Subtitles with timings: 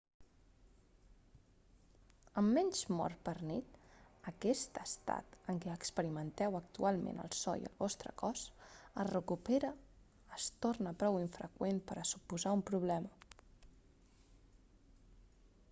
[2.41, 3.75] amb menys mor per nit
[4.31, 8.45] aquest estat en què experimenteu actualment el so i el vostre cos
[9.03, 9.71] es recupera
[10.39, 13.13] es torna prou infreqüent per a suposar un problema